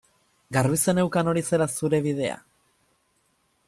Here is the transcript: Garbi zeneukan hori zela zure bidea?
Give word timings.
Garbi 0.57 0.79
zeneukan 0.85 1.29
hori 1.33 1.45
zela 1.51 1.69
zure 1.77 2.03
bidea? 2.09 2.43